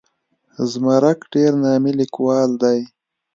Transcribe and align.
زمرک 0.71 1.19
ډېر 1.33 1.51
نامي 1.63 1.91
لیکوال 1.99 2.49
دی. 2.61 2.79